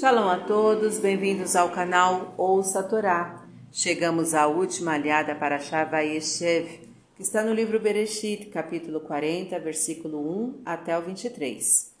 Shalom 0.00 0.28
a 0.28 0.38
todos, 0.38 0.98
bem-vindos 0.98 1.54
ao 1.54 1.70
canal 1.70 2.34
Ouça 2.36 2.80
a 2.80 2.82
Torá. 2.82 3.46
Chegamos 3.70 4.34
à 4.34 4.48
última 4.48 4.94
aliada 4.94 5.36
para 5.36 5.60
Shavayeshev, 5.60 6.80
que 7.14 7.22
está 7.22 7.44
no 7.44 7.54
livro 7.54 7.78
Bereshit, 7.78 8.46
capítulo 8.46 8.98
40, 9.02 9.56
versículo 9.60 10.18
1 10.18 10.62
até 10.66 10.98
o 10.98 11.02
23. 11.02 11.94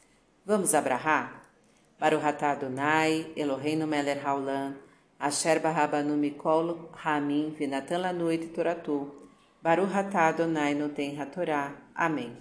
Vamos 0.44 0.74
abrahar? 0.74 1.48
Baruch 1.96 2.24
atah 2.24 2.50
Adonai, 2.50 3.30
Eloheinu 3.36 3.86
melech 3.86 4.20
haolam, 4.24 4.74
asher 5.16 5.60
barabanu 5.60 6.16
mikol 6.16 6.90
hamim 7.04 7.54
vinatan 7.56 8.00
lanu 8.00 8.28
et 8.32 8.52
toratu, 8.52 9.06
Baruch 9.62 9.94
atah 9.94 10.30
Adonai 10.30 10.74
noten 10.74 11.16
hatorá. 11.16 11.76
Amém. 11.94 12.36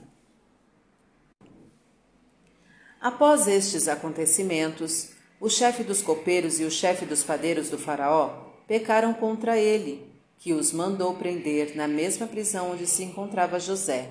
Após 2.99 3.47
estes 3.47 3.87
acontecimentos, 3.87 5.13
o 5.43 5.49
chefe 5.49 5.83
dos 5.83 6.01
copeiros 6.01 6.61
e 6.61 6.63
o 6.63 6.71
chefe 6.71 7.05
dos 7.05 7.21
padeiros 7.21 7.69
do 7.69 7.77
Faraó 7.77 8.29
pecaram 8.65 9.13
contra 9.13 9.57
ele, 9.59 10.07
que 10.39 10.53
os 10.53 10.71
mandou 10.71 11.15
prender 11.15 11.75
na 11.75 11.85
mesma 11.85 12.25
prisão 12.25 12.71
onde 12.71 12.87
se 12.87 13.03
encontrava 13.03 13.59
José. 13.59 14.07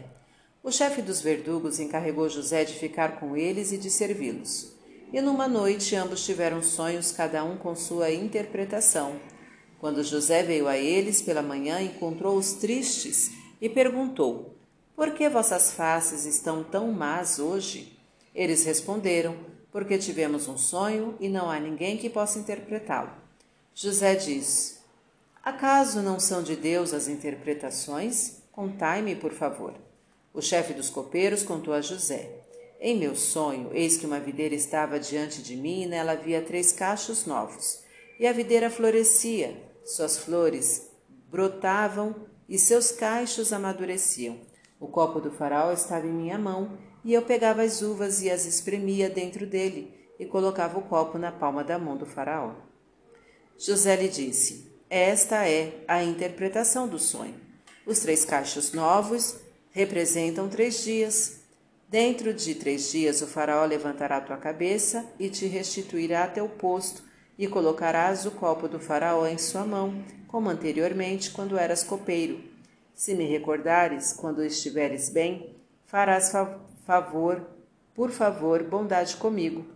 O 0.62 0.70
chefe 0.70 1.00
dos 1.00 1.22
verdugos 1.22 1.80
encarregou 1.80 2.28
José 2.28 2.64
de 2.66 2.74
ficar 2.74 3.18
com 3.18 3.34
eles 3.34 3.72
e 3.72 3.78
de 3.78 3.90
servi-los. 3.90 4.74
E 5.10 5.22
numa 5.22 5.48
noite 5.48 5.96
ambos 5.96 6.22
tiveram 6.22 6.62
sonhos, 6.62 7.12
cada 7.12 7.42
um 7.42 7.56
com 7.56 7.74
sua 7.74 8.10
interpretação. 8.10 9.18
Quando 9.80 10.04
José 10.04 10.42
veio 10.42 10.68
a 10.68 10.76
eles 10.76 11.22
pela 11.22 11.40
manhã, 11.40 11.80
encontrou-os 11.80 12.52
tristes 12.52 13.30
e 13.58 13.70
perguntou: 13.70 14.54
Por 14.94 15.14
que 15.14 15.30
vossas 15.30 15.72
faces 15.72 16.26
estão 16.26 16.62
tão 16.62 16.92
más 16.92 17.38
hoje? 17.38 17.98
Eles 18.34 18.66
responderam: 18.66 19.34
porque 19.72 19.96
tivemos 19.96 20.46
um 20.46 20.58
sonho 20.58 21.16
e 21.18 21.28
não 21.28 21.50
há 21.50 21.58
ninguém 21.58 21.96
que 21.96 22.10
possa 22.10 22.38
interpretá-lo. 22.38 23.10
José 23.74 24.14
diz: 24.14 24.82
Acaso 25.42 26.02
não 26.02 26.20
são 26.20 26.42
de 26.42 26.54
Deus 26.54 26.92
as 26.92 27.08
interpretações? 27.08 28.42
Contai-me, 28.52 29.16
por 29.16 29.32
favor. 29.32 29.72
O 30.34 30.42
chefe 30.42 30.74
dos 30.74 30.90
copeiros 30.90 31.42
contou 31.42 31.72
a 31.72 31.80
José: 31.80 32.30
Em 32.78 32.98
meu 32.98 33.16
sonho, 33.16 33.70
eis 33.72 33.96
que 33.96 34.06
uma 34.06 34.20
videira 34.20 34.54
estava 34.54 35.00
diante 35.00 35.42
de 35.42 35.56
mim 35.56 35.82
e 35.82 35.86
nela 35.86 36.12
havia 36.12 36.42
três 36.42 36.70
cachos 36.70 37.24
novos. 37.24 37.80
E 38.20 38.26
a 38.26 38.32
videira 38.32 38.70
florescia, 38.70 39.56
suas 39.84 40.18
flores 40.18 40.90
brotavam 41.30 42.14
e 42.46 42.58
seus 42.58 42.90
cachos 42.90 43.52
amadureciam. 43.52 44.38
O 44.78 44.86
copo 44.86 45.18
do 45.18 45.30
faraó 45.30 45.72
estava 45.72 46.06
em 46.06 46.12
minha 46.12 46.36
mão 46.36 46.76
e 47.04 47.12
eu 47.12 47.22
pegava 47.22 47.62
as 47.62 47.82
uvas 47.82 48.22
e 48.22 48.30
as 48.30 48.46
espremia 48.46 49.10
dentro 49.10 49.46
dele 49.46 49.92
e 50.18 50.26
colocava 50.26 50.78
o 50.78 50.82
copo 50.82 51.18
na 51.18 51.32
palma 51.32 51.64
da 51.64 51.78
mão 51.78 51.96
do 51.96 52.06
faraó. 52.06 52.52
José 53.58 53.96
lhe 53.96 54.08
disse: 54.08 54.72
Esta 54.88 55.48
é 55.48 55.84
a 55.88 56.02
interpretação 56.02 56.86
do 56.86 56.98
sonho. 56.98 57.34
Os 57.86 58.00
três 58.00 58.24
cachos 58.24 58.72
novos 58.72 59.36
representam 59.70 60.48
três 60.48 60.84
dias. 60.84 61.40
Dentro 61.88 62.32
de 62.32 62.54
três 62.54 62.90
dias 62.90 63.20
o 63.20 63.26
faraó 63.26 63.64
levantará 63.64 64.20
tua 64.20 64.36
cabeça 64.36 65.04
e 65.18 65.28
te 65.28 65.46
restituirá 65.46 66.26
teu 66.26 66.48
posto, 66.48 67.02
e 67.38 67.46
colocarás 67.46 68.24
o 68.24 68.30
copo 68.30 68.68
do 68.68 68.78
faraó 68.78 69.26
em 69.26 69.36
sua 69.36 69.64
mão, 69.64 70.02
como 70.28 70.48
anteriormente 70.48 71.30
quando 71.30 71.58
eras 71.58 71.82
copeiro. 71.82 72.40
Se 72.94 73.14
me 73.14 73.26
recordares, 73.26 74.12
quando 74.12 74.44
estiveres 74.44 75.08
bem, 75.08 75.56
farás 75.86 76.30
favor, 76.86 77.46
por 77.94 78.10
favor, 78.10 78.62
bondade 78.62 79.16
comigo. 79.16 79.66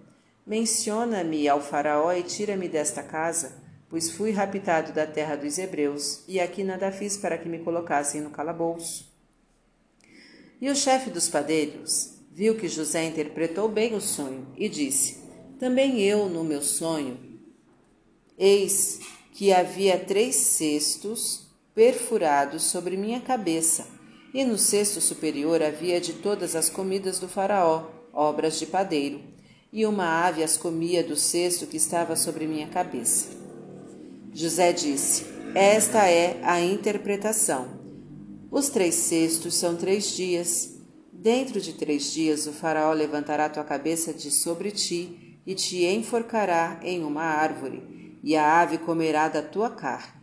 Menciona-me 0.47 1.49
ao 1.49 1.61
Faraó 1.61 2.13
e 2.13 2.23
tira-me 2.23 2.69
desta 2.69 3.03
casa, 3.03 3.63
pois 3.89 4.11
fui 4.11 4.31
raptado 4.31 4.93
da 4.93 5.07
terra 5.07 5.37
dos 5.37 5.59
Hebreus, 5.59 6.25
e 6.27 6.41
aqui 6.41 6.63
nada 6.63 6.91
fiz 6.93 7.17
para 7.17 7.37
que 7.37 7.49
me 7.49 7.59
colocassem 7.59 8.21
no 8.21 8.31
calabouço. 8.31 9.13
E 10.61 10.71
o 10.71 10.75
chefe 10.75 11.11
dos 11.11 11.29
padeiros 11.29 12.15
viu 12.33 12.57
que 12.57 12.69
José 12.69 13.05
interpretou 13.05 13.69
bem 13.69 13.95
o 13.95 14.01
sonho 14.01 14.47
e 14.57 14.69
disse: 14.69 15.23
Também 15.59 16.01
eu, 16.01 16.29
no 16.29 16.45
meu 16.45 16.63
sonho, 16.63 17.19
eis 18.39 19.01
que 19.33 19.53
havia 19.53 19.99
três 19.99 20.35
cestos 20.37 21.47
perfurados 21.75 22.63
sobre 22.63 22.97
minha 22.97 23.21
cabeça 23.21 23.87
e 24.37 24.45
no 24.45 24.59
cesto 24.59 25.01
superior 25.01 25.63
havia 25.63 25.99
de 25.99 26.13
todas 26.13 26.55
as 26.55 26.69
comidas 26.69 27.19
do 27.19 27.27
Faraó, 27.27 27.87
obras 28.13 28.59
de 28.59 28.67
padeiro, 28.67 29.19
e 29.73 29.87
uma 29.87 30.27
ave 30.27 30.43
as 30.43 30.59
comia 30.59 31.03
do 31.03 31.17
cesto 31.17 31.67
que 31.67 31.79
estava 31.79 32.15
sobre 32.17 32.47
minha 32.47 32.67
cabeça. 32.67 33.29
José 34.35 34.75
disse: 34.75 35.25
Esta 35.55 36.07
é 36.11 36.39
a 36.43 36.61
interpretação. 36.61 37.81
Os 38.51 38.69
três 38.69 38.95
cestos 38.97 39.55
são 39.55 39.75
três 39.75 40.15
dias. 40.15 40.83
Dentro 41.11 41.59
de 41.59 41.73
três 41.73 42.13
dias 42.13 42.47
o 42.47 42.53
Faraó 42.53 42.93
levantará 42.93 43.49
tua 43.49 43.65
cabeça 43.65 44.13
de 44.13 44.31
sobre 44.31 44.71
ti 44.71 45.41
e 45.47 45.55
te 45.55 45.87
enforcará 45.87 46.79
em 46.83 47.03
uma 47.03 47.23
árvore, 47.23 48.21
e 48.23 48.37
a 48.37 48.61
ave 48.61 48.77
comerá 48.77 49.29
da 49.29 49.41
tua 49.41 49.71
carne. 49.71 50.16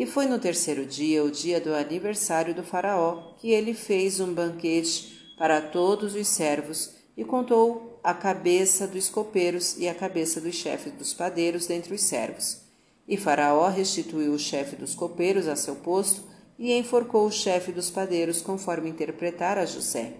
E 0.00 0.06
foi 0.06 0.24
no 0.24 0.38
terceiro 0.38 0.86
dia, 0.86 1.22
o 1.22 1.30
dia 1.30 1.60
do 1.60 1.74
aniversário 1.74 2.54
do 2.54 2.62
Faraó, 2.62 3.34
que 3.36 3.50
ele 3.50 3.74
fez 3.74 4.18
um 4.18 4.32
banquete 4.32 5.34
para 5.36 5.60
todos 5.60 6.14
os 6.14 6.26
servos 6.26 6.94
e 7.14 7.22
contou 7.22 8.00
a 8.02 8.14
cabeça 8.14 8.86
dos 8.86 9.10
copeiros 9.10 9.76
e 9.76 9.86
a 9.86 9.94
cabeça 9.94 10.40
dos 10.40 10.54
chefes 10.54 10.94
dos 10.94 11.12
padeiros 11.12 11.66
dentre 11.66 11.94
os 11.94 12.00
servos. 12.00 12.62
E 13.06 13.18
Faraó 13.18 13.68
restituiu 13.68 14.32
o 14.32 14.38
chefe 14.38 14.74
dos 14.74 14.94
copeiros 14.94 15.46
a 15.46 15.54
seu 15.54 15.76
posto 15.76 16.22
e 16.58 16.72
enforcou 16.72 17.26
o 17.26 17.30
chefe 17.30 17.70
dos 17.70 17.90
padeiros, 17.90 18.40
conforme 18.40 18.88
interpretara 18.88 19.66
José. 19.66 20.14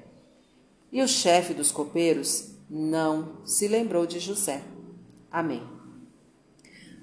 E 0.93 1.01
o 1.01 1.09
chefe 1.09 1.55
dos 1.55 1.73
copeiros 1.73 2.51
não 2.69 3.47
se 3.47 3.67
lembrou 3.67 4.05
de 4.05 4.21
José. 4.21 4.61
Amém. 5.31 5.67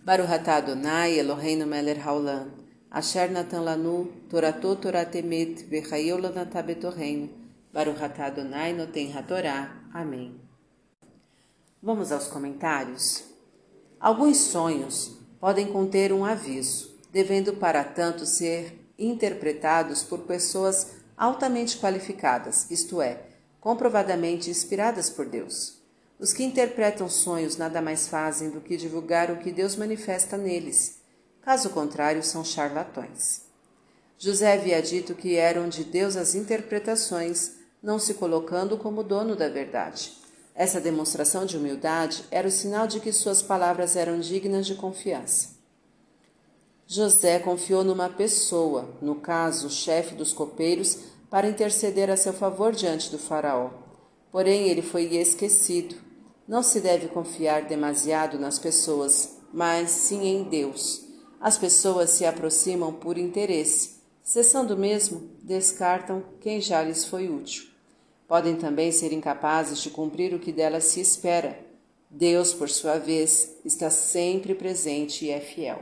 Baruch 0.06 0.32
atah 0.32 0.58
Adonai 0.58 1.18
Eloheinu 1.18 1.66
melech 1.66 2.00
haolam, 2.00 2.67
asher 2.92 3.30
natan 3.32 3.64
lanu 3.64 4.12
torato 4.30 4.76
toratemet 4.76 5.68
lanatah 6.22 6.64
betorreino, 6.64 7.30
Baruch 7.74 8.02
atah 8.02 8.28
Adonai 8.28 8.74
noten 8.74 9.12
hatorá. 9.16 9.84
Amém. 9.94 10.40
Vamos 11.82 12.12
aos 12.12 12.28
comentários? 12.28 13.24
Alguns 14.00 14.38
sonhos 14.38 15.18
podem 15.40 15.72
conter 15.72 16.12
um 16.12 16.26
aviso, 16.26 16.98
devendo 17.12 17.54
para 17.54 17.84
tanto 17.84 18.26
ser 18.26 18.80
interpretados 18.98 20.04
por 20.04 20.22
pessoas 20.22 20.96
altamente 21.16 21.78
qualificadas, 21.78 22.70
isto 22.72 23.02
é, 23.02 23.28
comprovadamente 23.60 24.50
inspiradas 24.50 25.10
por 25.10 25.26
Deus. 25.26 25.82
Os 26.20 26.34
que 26.34 26.44
interpretam 26.44 27.08
sonhos 27.08 27.58
nada 27.58 27.82
mais 27.82 28.08
fazem 28.08 28.50
do 28.50 28.62
que 28.62 28.76
divulgar 28.76 29.30
o 29.30 29.38
que 29.38 29.52
Deus 29.52 29.76
manifesta 29.76 30.36
neles. 30.36 31.00
Caso 31.48 31.70
contrário, 31.70 32.22
são 32.24 32.44
charlatões. 32.44 33.44
José 34.20 34.52
havia 34.52 34.82
dito 34.82 35.16
que 35.16 35.38
eram 35.38 35.70
de 35.70 35.86
Deus 35.86 36.18
as 36.18 36.36
interpretações, 36.36 37.54
não 37.82 37.98
se 37.98 38.16
colocando 38.16 38.76
como 38.76 39.02
dono 39.02 39.34
da 39.34 39.48
verdade. 39.48 40.12
Essa 40.54 40.82
demonstração 40.82 41.46
de 41.46 41.56
humildade 41.56 42.26
era 42.30 42.50
o 42.50 42.52
sinal 42.52 42.86
de 42.86 43.00
que 43.00 43.14
suas 43.14 43.42
palavras 43.42 43.96
eram 43.96 44.20
dignas 44.20 44.68
de 44.68 44.76
confiança. 44.76 45.52
José 46.86 47.40
confiou 47.40 47.82
numa 47.82 48.10
pessoa, 48.10 48.90
no 49.02 49.16
caso, 49.16 49.68
o 49.68 49.72
chefe 49.72 50.16
dos 50.16 50.34
copeiros, 50.34 50.98
para 51.30 51.48
interceder 51.48 52.10
a 52.10 52.18
seu 52.18 52.34
favor 52.34 52.74
diante 52.74 53.10
do 53.10 53.18
Faraó. 53.18 53.70
Porém, 54.34 54.68
ele 54.68 54.82
foi 54.82 55.06
esquecido 55.16 55.96
não 56.46 56.62
se 56.62 56.82
deve 56.82 57.08
confiar 57.08 57.62
demasiado 57.62 58.38
nas 58.38 58.60
pessoas, 58.60 59.38
mas 59.54 59.90
sim 59.92 60.28
em 60.28 60.44
Deus. 60.44 61.07
As 61.40 61.58
pessoas 61.58 62.10
se 62.10 62.26
aproximam 62.26 62.92
por 62.92 63.18
interesse. 63.18 63.98
Cessando 64.24 64.76
mesmo, 64.76 65.30
descartam 65.42 66.24
quem 66.42 66.60
já 66.60 66.82
lhes 66.82 67.06
foi 67.06 67.30
útil. 67.30 67.68
Podem 68.28 68.58
também 68.58 68.92
ser 68.92 69.14
incapazes 69.14 69.80
de 69.80 69.90
cumprir 69.90 70.34
o 70.34 70.40
que 70.40 70.52
delas 70.52 70.86
se 70.86 71.00
espera. 71.00 71.58
Deus, 72.10 72.54
por 72.54 72.70
sua 72.70 72.98
vez, 72.98 73.56
está 73.64 73.90
sempre 73.90 74.54
presente 74.54 75.26
e 75.26 75.30
é 75.30 75.40
fiel. 75.40 75.82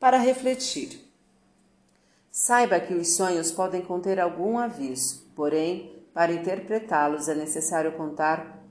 Para 0.00 0.18
refletir. 0.18 1.00
Saiba 2.30 2.80
que 2.80 2.94
os 2.94 3.14
sonhos 3.14 3.52
podem 3.52 3.82
conter 3.82 4.18
algum 4.18 4.58
aviso, 4.58 5.26
porém, 5.36 6.02
para 6.14 6.32
interpretá-los 6.32 7.28
é 7.28 7.34
necessário 7.34 7.92
contar 7.92 8.62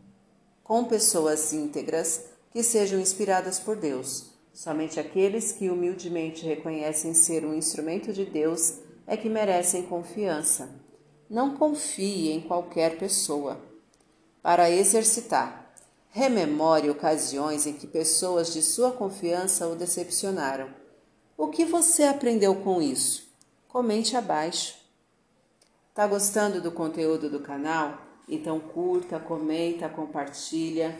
com 0.63 0.83
pessoas 0.85 1.53
íntegras 1.53 2.25
que 2.51 2.63
sejam 2.63 2.99
inspiradas 2.99 3.59
por 3.59 3.75
Deus. 3.75 4.30
Somente 4.53 4.99
aqueles 4.99 5.51
que 5.51 5.69
humildemente 5.69 6.45
reconhecem 6.45 7.13
ser 7.13 7.45
um 7.45 7.53
instrumento 7.53 8.11
de 8.11 8.25
Deus 8.25 8.79
é 9.07 9.15
que 9.15 9.29
merecem 9.29 9.83
confiança. 9.83 10.69
Não 11.29 11.55
confie 11.55 12.31
em 12.31 12.41
qualquer 12.41 12.97
pessoa. 12.97 13.59
Para 14.41 14.69
exercitar, 14.69 15.61
Rememore 16.13 16.89
ocasiões 16.89 17.65
em 17.65 17.71
que 17.71 17.87
pessoas 17.87 18.51
de 18.51 18.61
sua 18.61 18.91
confiança 18.91 19.65
o 19.69 19.75
decepcionaram. 19.75 20.69
O 21.37 21.47
que 21.47 21.63
você 21.63 22.03
aprendeu 22.03 22.53
com 22.55 22.81
isso? 22.81 23.31
Comente 23.69 24.17
abaixo. 24.17 24.75
Tá 25.93 26.05
gostando 26.05 26.61
do 26.61 26.69
conteúdo 26.69 27.29
do 27.29 27.39
canal? 27.39 27.97
Então 28.27 28.59
curta, 28.59 29.21
comenta, 29.21 29.87
compartilha. 29.87 30.99